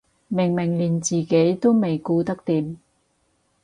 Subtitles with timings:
[0.29, 2.75] 明明連自己都未顧得掂